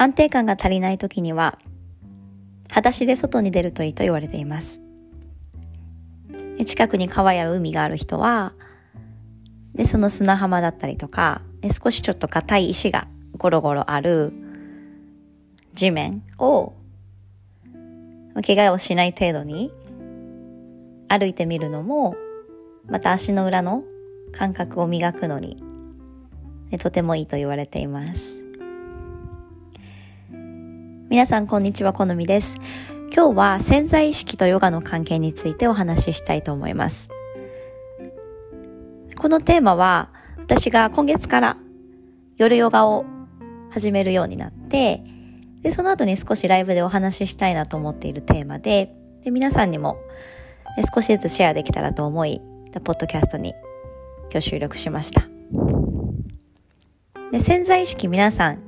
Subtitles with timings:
[0.00, 1.58] 安定感が足りない時には、
[2.68, 4.80] 裸足で外に出るといいと言われています。
[6.56, 8.52] で近くに川や海がある人は、
[9.74, 14.32] でその砂浜だったりとか、で少しちょっと硬い石がゴロゴロある
[15.72, 16.74] 地面を、
[18.46, 19.72] 怪我をしない程度に
[21.08, 22.14] 歩いてみるのも、
[22.86, 23.82] また足の裏の
[24.30, 25.56] 感覚を磨くのに、
[26.78, 28.47] とてもいいと言われています。
[31.10, 32.56] 皆さんこんにちは、このみです。
[33.14, 37.08] 今日は潜在意識とヨガの関係についてお話ししたいと思います。
[39.16, 41.56] このテーマは私が今月から
[42.36, 43.06] 夜ヨガを
[43.70, 45.02] 始めるようになって、
[45.62, 49.96] で、その後に少しライブでお話ししたいなと思っているテーマで、で皆さんにも
[50.94, 52.42] 少しずつシェアできたらと思い、
[52.84, 53.54] ポッドキャストに
[54.30, 55.22] 今日収録しました。
[57.32, 58.67] で潜在意識皆さん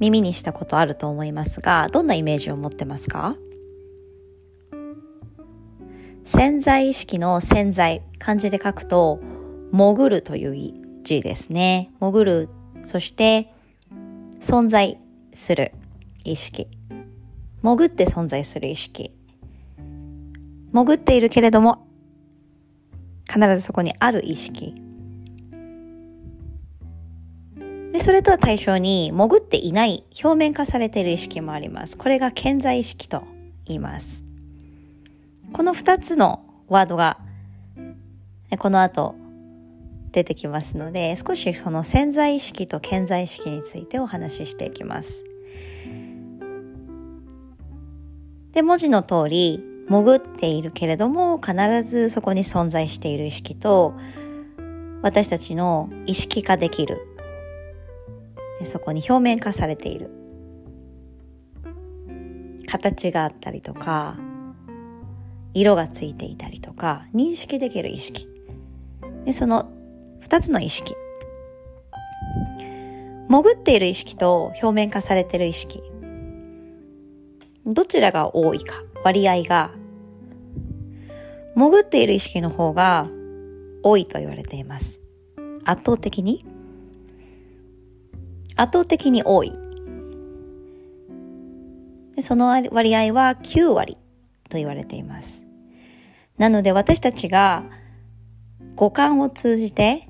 [0.00, 3.36] 耳にしたことあると思いますが、どんなイメージを持ってますか？
[6.24, 9.20] 潜在意識の潜在、漢字で書くと、
[9.72, 11.90] 潜るという字ですね。
[12.00, 12.48] 潜る、
[12.82, 13.52] そして
[14.40, 14.98] 存在
[15.32, 15.72] する
[16.24, 16.66] 意識。
[17.62, 19.12] 潜って存在する意識。
[20.72, 21.86] 潜っているけれども、
[23.28, 24.74] 必ずそこにある意識。
[27.92, 31.98] で、それとは対象に潜っていない表面化されている意識もあります。
[31.98, 33.24] これが潜在意識と
[33.66, 34.24] 言います。
[35.52, 37.18] この二つのワードが
[38.58, 39.14] この後
[40.12, 45.24] 出てきますので、少しその潜在意識と潜在意識についてお話ししていきます。
[48.52, 53.94] で、文字の通り、潜っているけれども、必ずそこに存在している意識と、
[55.02, 56.98] 私たちの意識化できる
[58.60, 60.10] でそこに表面化されている。
[62.66, 64.16] 形があったりとか
[65.54, 68.28] 色がついていたりとか認識できる意識。
[69.24, 69.68] でその
[70.22, 70.94] 2つの意識。
[73.28, 75.82] 潜っている意識と表面化されている意識。
[77.64, 79.72] どちらが多いか割合が。
[81.56, 83.08] 潜っている意識の方が
[83.82, 85.00] 多いと言われています。
[85.64, 86.44] 圧倒的に
[88.56, 89.52] 圧倒的に多い。
[92.20, 93.96] その割合は9割
[94.48, 95.46] と言われています。
[96.38, 97.64] なので私たちが
[98.74, 100.08] 五感を通じて、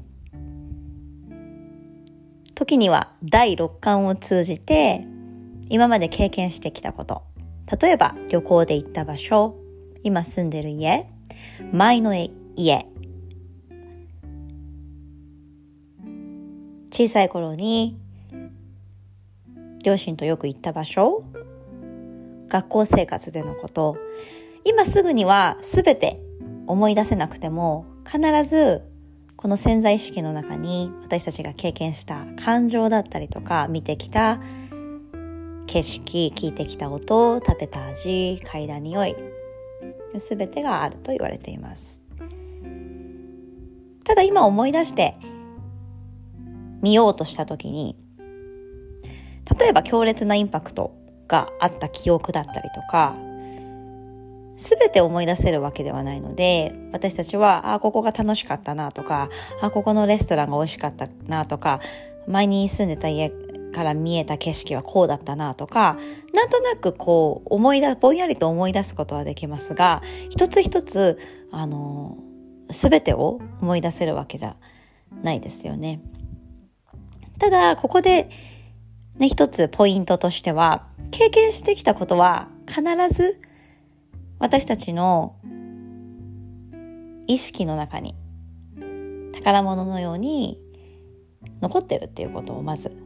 [2.54, 5.06] 時には第六感を通じて、
[5.68, 7.22] 今まで経験してきたこと。
[7.80, 9.56] 例えば旅行で行った場所、
[10.02, 11.06] 今住んでる家、
[11.72, 12.86] 前の家、
[16.90, 17.98] 小さい頃に
[19.82, 21.24] 両親とよく行った場所、
[22.48, 23.96] 学校生活でのこと、
[24.64, 26.20] 今すぐには全て
[26.66, 28.82] 思い出せなくても、必ず
[29.36, 34.40] この潜在意識の中に私たちが経験した感情だったりとか、見てきた
[35.66, 39.16] 景色、聞いてきた音、食べた味、嗅いだ匂い、
[40.18, 42.02] 全てがあると言われています。
[44.04, 45.14] ただ今思い出して
[46.82, 47.96] 見ようとした時に
[49.58, 50.94] 例えば強烈なインパクト
[51.28, 53.14] があった記憶だったりとか、
[54.56, 59.30] すべて思い出せるわけではないので、私たちは、あ、ここが楽しかったなとか、
[59.62, 61.80] あ、ここのレストランが美味しかったなとか、
[62.26, 63.32] 前に住んでた家
[63.72, 65.96] から見えた景色はこうだったなとか、
[66.34, 71.18] なんとなくこう思い出、ぼんやりと思い出すことはできますが、一つ一つ、
[71.50, 72.18] あの、
[72.70, 74.56] すべてを思い出せるわけじゃ
[75.22, 76.00] ないですよね。
[77.38, 78.28] ただ、ここで
[79.20, 82.82] ね、一つポイントとしては、経験してきたことは必
[83.14, 83.38] ず
[84.38, 85.36] 私たちの
[87.26, 88.14] 意識の中に
[89.34, 90.58] 宝物のように
[91.60, 92.96] 残ってるっていうことをまず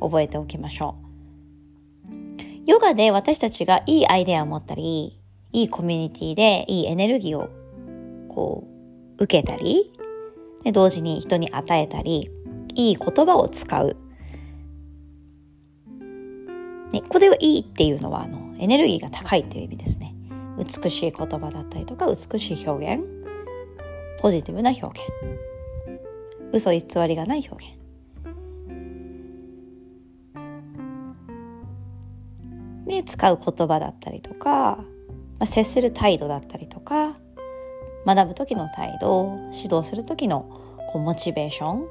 [0.00, 0.96] 覚えておきましょ
[2.04, 2.10] う。
[2.66, 5.18] ヨガで私たちがいいアイデアを持ったり、
[5.52, 7.48] いいコミュニティでいいエネルギーを
[8.28, 8.68] こ
[9.18, 9.90] う受けたり、
[10.64, 12.30] で同時に人に与えたり、
[12.74, 13.96] いい言葉を使う
[16.92, 20.14] ね、ここでいいっていうのはあのエネルギーが高いっていう意味ですね。
[20.58, 23.04] 美しい言葉だったりとか美しい表現。
[24.20, 24.98] ポジティブな表現。
[26.52, 27.80] 嘘偽りがない表現。
[32.86, 34.84] で使う言葉だったりとか、ま
[35.40, 37.16] あ、接する態度だったりとか
[38.04, 40.42] 学ぶ時の態度指導する時の
[40.92, 41.86] こうモチベーション。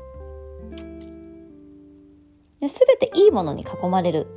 [2.60, 4.28] で全ていいものに囲まれる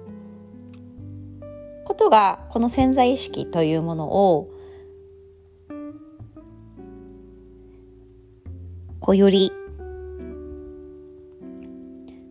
[1.93, 4.49] ことがこの潜在意識というものを
[8.99, 9.53] こうより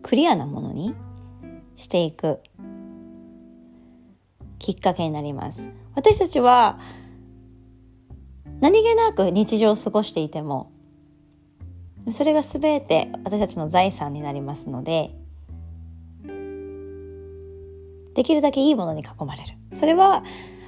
[0.02, 0.96] クリアなものに
[1.76, 2.40] していく
[4.58, 5.70] きっかけになります。
[5.94, 6.80] 私たちは
[8.60, 10.72] 何気なく日常を過ごしていても
[12.10, 15.14] それが全て私たちの財産になりますので
[18.14, 19.54] できるだけいいものに囲まれる。
[19.74, 20.22] それは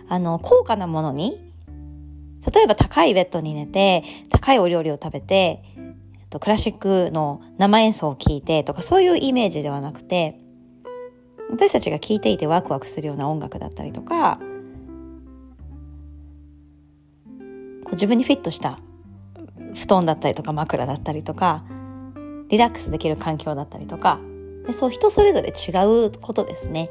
[0.08, 1.40] あの高価なものに
[2.52, 5.62] 例えば高いベッドに寝て高いお料理を食べて
[6.40, 10.40] クラシックの生演奏を聴いてとかそういうイメージではなくて
[11.50, 14.38] 私たちが聴いていてワクワクするような音楽だったりとか
[17.84, 18.80] こう自分にフィットした
[19.74, 21.64] 布団だったりとか枕だったりとか
[22.48, 24.20] リラックスできる環境だったりとか
[24.66, 25.70] でそう人それぞれ違
[26.06, 26.90] うことですね。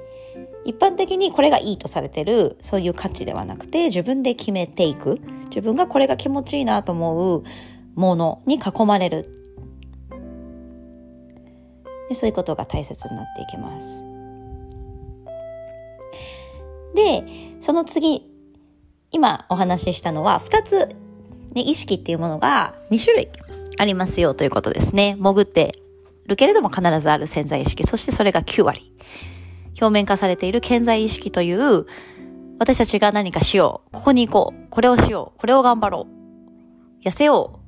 [0.65, 5.19] 一般的にこれがいいとされてるそういう価値ではなくて自分で決めていく
[5.49, 7.43] 自分がこれが気持ちいいなと思う
[7.95, 9.29] ものに囲まれる
[12.09, 14.05] でそういうことが大切になっていきます。
[16.95, 17.23] で
[17.59, 18.29] その次
[19.11, 20.89] 今お話ししたのは2つ、
[21.53, 23.29] ね、意識っていうものが2種類
[23.77, 25.15] ありますよということですね。
[25.15, 25.71] 潜って
[26.27, 28.93] るけれども必ずある潜在意識そしてそれが9割。
[29.79, 31.85] 表面化されている潜在意識という
[32.59, 33.91] 私たちが何かしよう。
[33.91, 34.69] ここに行こう。
[34.69, 35.39] これをしよう。
[35.39, 36.07] これを頑張ろ
[37.01, 37.03] う。
[37.05, 37.59] 痩せよ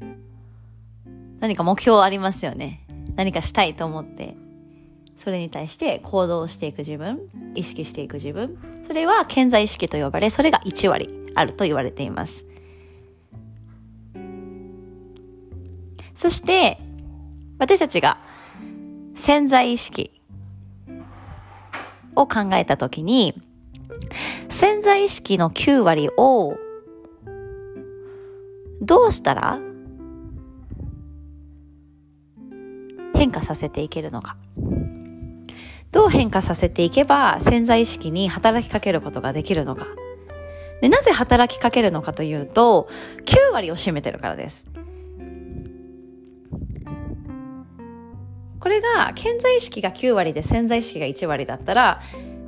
[0.00, 0.04] う。
[1.40, 2.86] 何か目標ありますよね。
[3.16, 4.36] 何かしたいと思って。
[5.16, 7.20] それに対して行動していく自分、
[7.54, 8.56] 意識していく自分。
[8.86, 12.46] それは潜在意識と呼ばれ、それが1割あると言われています。
[16.14, 16.78] そして、
[17.58, 18.18] 私たちが
[19.14, 20.19] 潜在意識
[22.16, 23.34] を考えたときに、
[24.48, 26.56] 潜在意識の9割を
[28.80, 29.60] どうしたら
[33.14, 34.36] 変化させていけるのか。
[35.92, 39.86] どう変化させていけば潜在意識に働きかけることができるのか。
[40.80, 42.88] でなぜ働きかけるのかというと、
[43.26, 44.64] 9割を占めてるからです。
[48.60, 52.02] これが健在意識が9割で潜在意識が1割だったら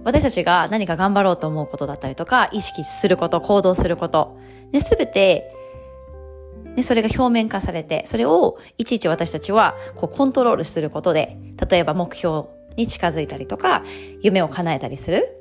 [0.05, 4.39] 私たちが何か頑張ろうと思うことだったりとか意識すること行動すること、
[4.73, 5.53] ね、全て
[6.75, 11.37] ね、それが表面化されて、それをいちいち私たちはこうコントロールすることで、
[11.71, 13.85] 例えば目標に近づいたりとか、
[14.23, 15.37] 夢を叶えたりする。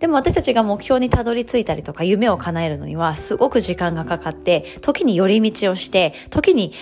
[0.00, 6.72] でも私たちが目標にたどり着いたりとか夢を叶えるのにはすごく時間がかかって、時に寄り道をして、時に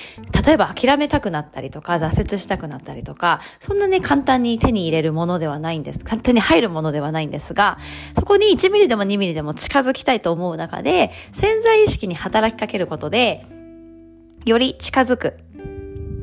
[0.45, 6.01] 例えば諦めたくなったりとか挫折したくなったりとか、そんなね簡単に手に入れるものではないんです。
[6.01, 7.79] 簡単に入るものではないんですが、
[8.15, 13.47] そこに1ミリでも2ミリでも近づきたいと思う中で、潜在意識に働きかけることで、
[14.45, 15.39] より近づく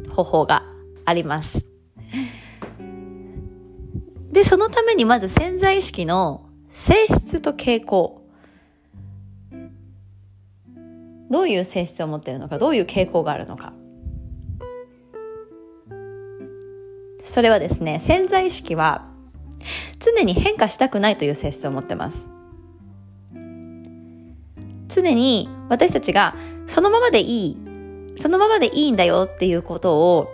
[0.09, 0.63] 方法が
[1.05, 1.65] あります。
[4.31, 8.21] で、そのためにまず潜在意識の性質と傾向。
[11.29, 13.73] どういう性質を持っているのか、どういう傾向があるのか。
[17.23, 19.07] それはですね、潜在意識は
[19.99, 22.29] 常に変化したくないという性質を持ってます。
[24.87, 27.57] 常に私たちがそのままでいい、
[28.17, 30.33] そのままでいいんだよっていうことを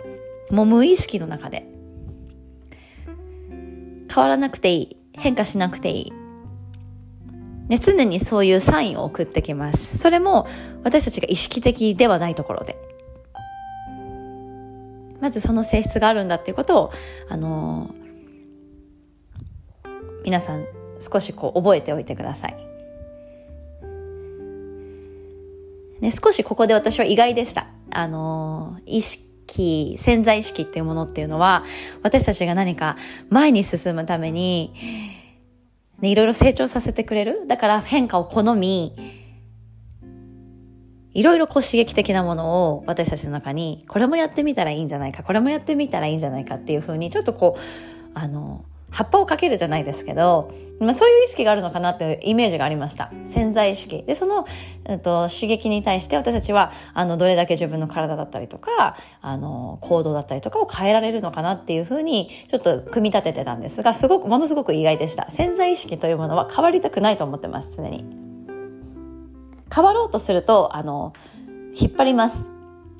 [0.50, 1.66] もう無意識の中で
[4.12, 6.12] 変わらなくていい、変化しなくていい、
[7.68, 9.98] ね、常にそういうサインを送ってきます。
[9.98, 10.46] それも
[10.84, 12.76] 私たちが意識的ではないところで。
[15.20, 16.92] まずその性質があるんだっていうことを、
[17.28, 20.66] あのー、皆さん
[21.00, 22.56] 少しこう覚えておいてください。
[26.00, 27.68] ね、少しここで私は意外でした。
[27.90, 31.64] あのー、意識、潜在意識っていうものっていうのは、
[32.02, 32.96] 私たちが何か
[33.30, 34.72] 前に進むために、
[36.00, 37.46] ね、いろいろ成長させてくれる？
[37.46, 38.94] だから変化を好み、
[41.12, 47.60] いろいろこう刺激的なものを私たちの中に、これもやってみたらいいんじゃないか、これもやってみたらいいんじゃないかっていうふうに、ちょっとこう、
[48.12, 53.10] あの、葉っぱをかけるじゃないですけど、まあ、そういう意識があるのかなっていうイメージがありました。
[53.26, 54.02] 潜在意識。
[54.04, 54.46] で、その、
[54.84, 65.30] えっと、刺激に対して私たちは、あの、どれだけ自分の体だったりとか、あの、行動だったりとかを変えられるのかなっていうふうに、ちょっと組み立ててたんですが、すごく、ものすごく意外でした。
[65.30, 68.04] 潜在意識というものは変わりたくないと思ってます、常に。
[69.74, 71.12] 変わろうとすると、あの、
[71.74, 72.50] 引っ張ります。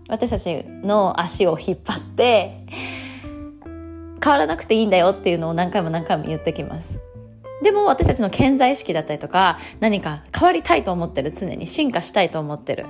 [0.09, 2.65] 私たちの足を引っ張って、
[4.23, 7.01] 変わらなくていいんだよっていうのを何回も何回も言ってきます。
[7.63, 12.85] でも私たちの健在意識だったりとか何か変わりたいと思ってる常に進化したいと思ってる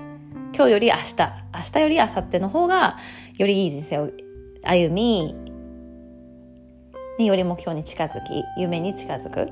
[0.54, 1.16] 今日より明日
[1.54, 2.96] 明日より明後日の方が
[3.38, 4.10] よりいい人生を
[4.64, 5.36] 歩み
[7.18, 9.50] により目標に近づき夢に近づく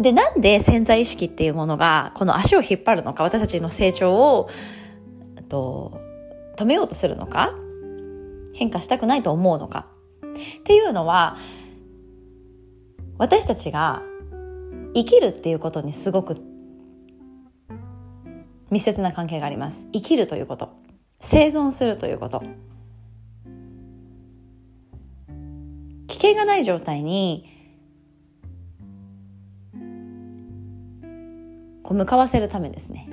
[0.00, 4.48] でなんで潜在意識っていうものがこの足を引っ張るのか私たちの成長を
[5.48, 6.00] と
[6.56, 7.54] 止めようとするのか
[8.54, 9.86] 変化したくないと思うのか。
[10.60, 11.36] っていうのは
[13.18, 14.02] 私たちが
[14.94, 16.36] 生きるっていうことにすごく
[18.70, 19.88] 密接な関係があります。
[19.92, 20.70] 生きるということ。
[21.20, 22.42] 生存するということ。
[26.06, 27.48] 危険がない状態に
[31.82, 33.08] こう向かわせるためですね。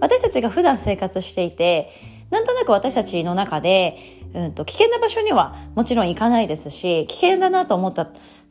[0.00, 1.90] 私たちが普段生活していて
[2.34, 3.96] なんとなく私たちの中で、
[4.34, 8.08] うんと、危険な場所にはもちろん行かないですし危険だなと思った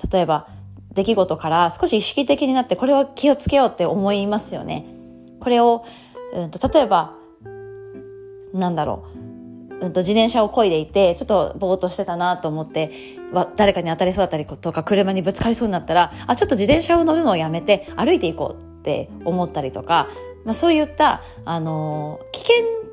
[0.10, 0.48] 例えば
[0.94, 4.86] 出来事から少し意識的になってこれは気をつけようって思いますよね。
[5.42, 5.84] これを、
[6.34, 7.14] うんと、例えば
[8.54, 9.06] なんだろ
[9.82, 12.92] う、うんと、自転車を漕いでいてちょっとぼーっとしてたなと思って
[13.58, 20.08] 誰かに当たりそうだったりとか車にぶつかりそうになったらあちょっと自転車を乗るのをやめて歩いていこうって思ったりとか、
[20.46, 22.84] まあ、そういった、あの危険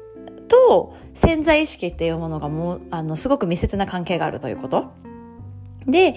[0.51, 4.93] と潜在意識っていうものがもうあのすごく密接な関係があるということ。
[5.87, 6.17] で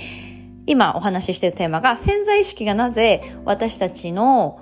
[0.66, 4.60] 今お話ししているテーマが潜在意識がなぜ私たちの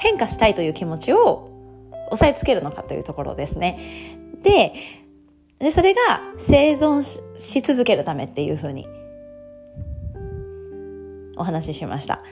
[0.00, 1.50] 変化したいという気持ちを
[2.10, 3.78] 押さえつけるのかというところですね。
[4.42, 4.72] で、
[5.58, 7.02] でそれが生存
[7.36, 8.86] し続けるためっていうふうに
[11.36, 12.22] お話ししました。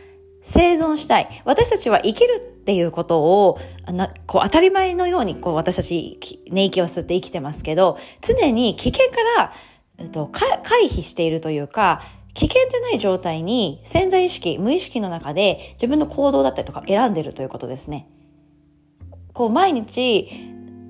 [0.47, 1.43] 生存したい。
[1.45, 3.59] 私たちは生きるっていうことを、
[3.93, 9.53] なこう当たり前のようにこう私たち、寝息を吸って生きてますけど、常に危険から、
[9.99, 12.01] えっと、回避しているというか、
[12.35, 18.09] 危険じゃない状態に潜在意識、無意識の中で自分の行動だったりとか選んでるということですね。
[19.33, 20.29] こう毎日、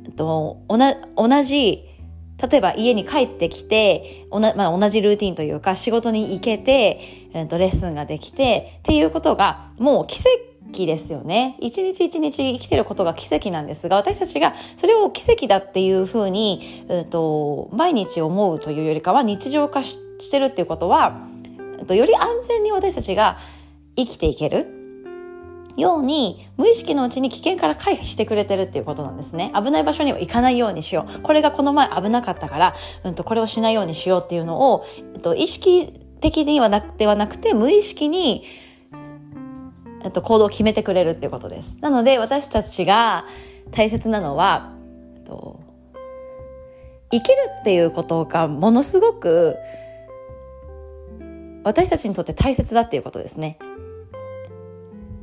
[0.05, 1.89] えっと、同じ
[2.39, 7.01] 例えば家に帰ってきて、おなまあ、同じルーティンというか仕事に行けて、
[7.33, 11.57] えー、とレッスンができてっていうことがもう奇跡ですよね。
[11.61, 21.27] 一日一日生きてることが奇跡なんですが、私たちがそれを奇跡だっていうふうに、えーと、毎日思うというよりかは日常化してるっていうことは、
[21.79, 23.39] えーとより安全に私たちが
[23.97, 24.76] 生きていける。
[25.77, 29.53] ように無意識のうちに危険から回避してくれてるっていうことなんですね。
[29.55, 31.21] 危ない場所には行かないようにしよう。
[31.21, 38.45] これがこの前危なかったから、うんと、これをしないようにしようっていうのを、えっと、意識的にはなくではなくて無意識に、
[40.03, 41.79] えっと、行動を決めてくれるっていうことです。
[41.81, 43.27] なので私たちが
[43.71, 44.73] 大切なのは、
[45.17, 45.61] えっと、
[47.11, 49.57] 生きるっていうことがものすごく
[51.65, 53.59] 私たちにとって大切だっていうことですね。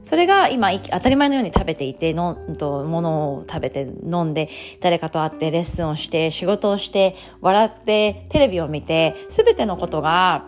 [0.03, 4.50] それが今当たり前のように食べていてのと物を食べて飲んで
[4.81, 10.45] 誰かと会ってレッスンをして仕事をして笑ってテレビを見て全てのことが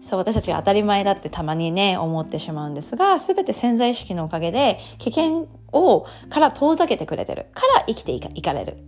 [0.00, 8.78] そう私たちが当たり前だってたまにね思ってしまうんですが全て潜在意識のおかげで危険をから遠ざけてくれてるから生きていかいかれる。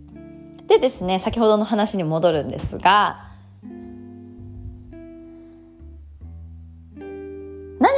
[0.67, 3.32] でですね先ほどの話に戻るんですが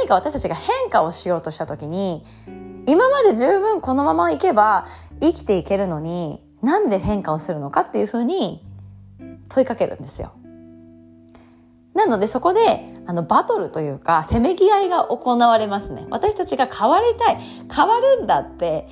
[0.06, 2.24] 何か私たちが変化をしようとした時に
[2.86, 4.86] 今まで十分このままいけば
[5.20, 8.64] 生きていけるのになんで変化をするのかっていうふうに
[9.48, 10.32] 問いかけるんですよ。
[11.94, 16.06] なのでそこであのバトルというかせめぎ合いが行われますね。
[16.08, 17.38] 私たちが変わりたい
[17.74, 18.88] 変わるんだって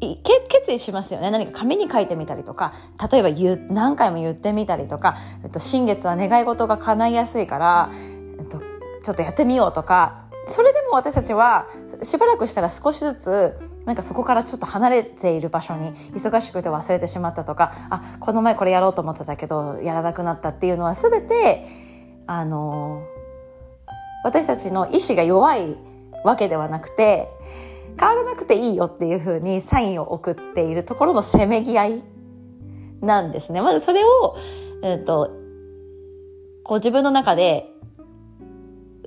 [0.00, 1.30] 決意しますよね。
[1.30, 2.72] 何か紙に書いてみたりとか、
[3.12, 7.90] 例えば言う、何回も言ってみたりとか、えっと、新月は願い事が叶いやすいから、
[8.38, 8.60] えっと、
[9.02, 11.68] ちょっとやってみようとか、それでも私たちは
[12.02, 21.66] しばらくしたら少しずつなんかそこからちょっと離れている場所に忙しくて忘れてしまったとかあこの前これやろうと思ってたけどやらなくなったっていうのは全て
[22.26, 23.02] あの
[24.24, 25.76] 私たちの意志が弱い
[26.24, 27.28] わけではなくて
[27.98, 32.02] 変わらなくていいよっていうふうにサインを送っているところのせめぎ合い
[33.00, 33.60] なんですね。
[33.60, 34.36] まずそれを、
[34.82, 35.38] えーと
[36.68, 37.72] こう自分の中で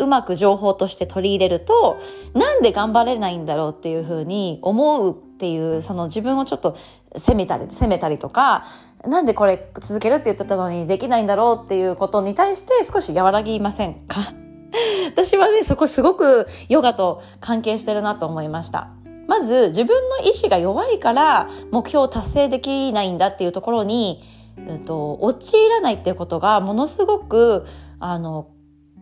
[0.01, 2.01] うまく情報として取り入れると
[2.33, 6.77] なんで頑張れないんだろうっていうふうに思うっていうその自分をちょっと
[7.15, 8.65] 責めたり責めたりとか
[9.05, 14.33] なんでこれ続けるって言ってたのにできないんだろうっていうことに対して少し和らぎませんか？
[15.13, 18.89] 私はねそこすごくヨガと関係してるなと思いました。
[19.27, 24.23] まず自分の意志が弱いから目標を達成できないんだっていうところに
[24.57, 27.65] うんと、陥らないっていうことがものすごく
[27.99, 28.47] あの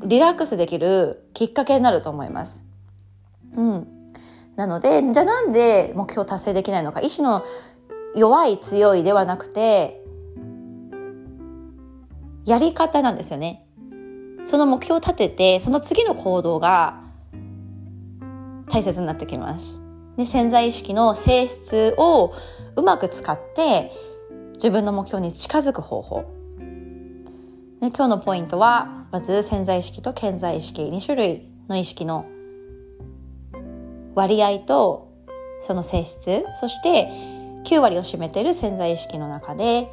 [0.04, 2.64] リラックスできるきっかけになると思います。
[3.56, 3.88] うん、
[4.56, 7.44] なのでじゃあなんで目標達成できないのか意志の
[8.16, 10.02] 弱い強いではなくて
[12.46, 13.66] やり方なんですよね。
[14.46, 17.02] その目標を立ててその次の行動が
[18.70, 19.80] 大切になってきます。
[20.18, 22.34] で潜在意識の性質を
[22.76, 23.92] うまく使って
[24.56, 26.39] 自分の目標に近づく方法。
[27.82, 32.26] で今日のポイントはまず潜在意識と潜在意識2種類の意識の
[34.16, 35.14] 割合と
[35.62, 37.10] その性質そして
[37.66, 39.90] 9割を占めている潜在意識の中で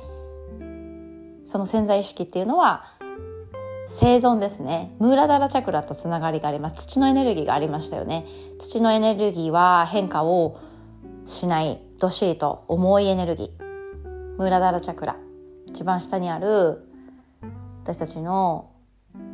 [1.46, 2.96] その潜在意識っていうのは
[3.88, 4.94] 生存ですね。
[4.98, 6.88] ムーラダラチャクラとつながりがあります。
[6.88, 8.26] 土のエネルギーがありましたよね。
[8.58, 10.58] 土のエネルギーは変化を
[11.24, 13.64] しないどっしりと重いエネルギー。
[14.38, 15.16] ムーラダラチャクラ。
[15.68, 16.85] 一番下にある
[17.86, 18.72] 私たちの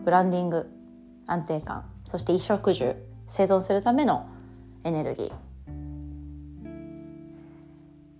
[0.04, 0.68] ブランディング
[1.26, 4.28] 安定感そして衣食住生存するための
[4.84, 5.32] エネルギー。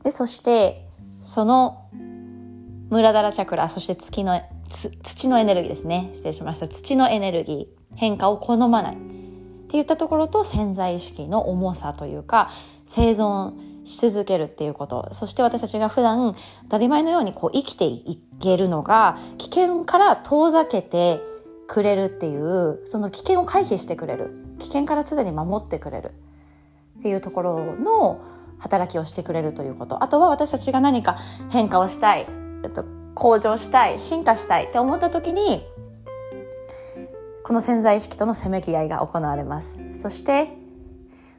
[0.04, 0.88] でそして
[1.20, 1.90] その
[2.88, 4.40] ムラダラチャクラそして月の
[5.02, 8.94] 土のエネルギーですね失礼しました土のエネルギー変化を好まない。
[8.94, 8.98] っ
[9.68, 12.50] ていったところと潜在意識の重さというか
[12.86, 13.52] 生存
[13.84, 15.08] し続けるっていうこと。
[15.12, 16.34] そして私たちが普段
[16.64, 21.20] 当たり前のようにこう生きていけるのが危険から遠ざけて
[21.66, 24.30] くれるっていうその危険を回避してくれる。
[24.58, 26.12] 危険から常に守ってくれる。
[26.98, 28.20] っていうところの
[28.58, 30.04] 働きをしてくれるということ。
[30.04, 31.16] あとは私たちが何か
[31.50, 32.26] 変化をしたい、
[32.64, 32.84] えっと、
[33.14, 33.98] 向上したい。
[33.98, 34.66] 進化したい。
[34.66, 35.66] って思った時に
[37.42, 39.78] この潜在意識とのせめぎ合いが行われます。
[39.94, 40.48] そして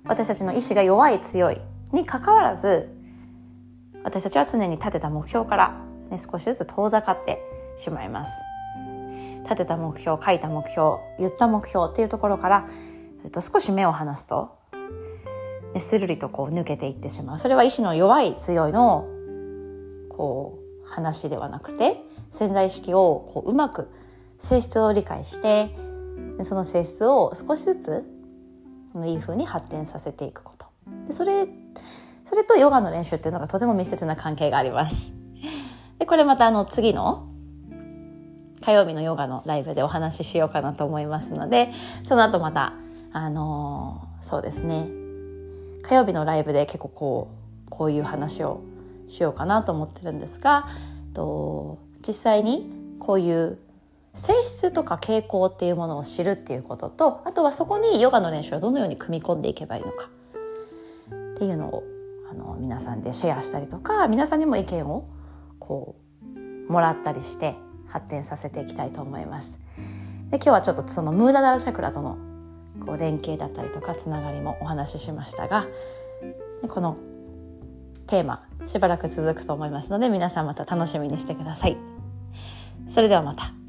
[0.05, 1.61] 私たちの意志が弱い強い。
[1.93, 2.89] にかかわらず
[4.03, 5.75] 私たちは常に立てた目標から、
[6.09, 7.39] ね、少しずつ遠ざかって
[7.77, 8.41] しまいます。
[9.43, 12.69] 立てた目標書いた目標言った目標っていうところから、
[13.25, 14.57] えっと、少し目を離すと、
[15.73, 17.39] ね、スルリとこう抜けていってしまう。
[17.39, 19.05] それは意志の弱い強いの
[20.09, 21.97] こう話ではなくて
[22.31, 23.89] 潜在意識をこううまく
[24.39, 25.75] 性質を理解して
[26.43, 28.03] その性質を少しずつ
[29.05, 30.67] いい風に発展させていくこと。
[31.07, 31.47] でそれ
[32.25, 35.11] それとヨガの練習っていうのがとても密接な関係があります。
[35.99, 37.27] でこれまたあの次の
[38.61, 41.71] 火曜日のヨガのライブでお話ししようかなと思いますので
[42.05, 42.73] その後また
[43.11, 44.87] あのー、そうですね。
[45.83, 47.27] 火曜日のライブで結構こ
[47.67, 48.61] うこういう話を
[49.07, 50.67] しようかなと思ってるんですが
[51.13, 53.59] と実際にこういう
[54.15, 60.09] 性質とか傾向っていうものを知るっていうこととあとはそこにヨガの練習をどのように組み込んでいけばいいのか。
[61.35, 61.83] っていうのを
[62.29, 65.07] あの皆さんでシェアしたりとか皆さんにも意見を
[65.59, 65.95] こ
[66.67, 67.55] うもらったりして
[67.87, 69.59] 発展させていきたいと思います。
[70.31, 72.17] で今日はちょっとそのムーラダラチャクラとの
[72.85, 75.67] こう連携だったりとかつながりもお話ししましたが
[76.67, 76.97] この
[78.07, 81.77] テーマしばらく続くと思いますので皆さんまた楽しみにしてください。
[82.89, 83.62] それではまた。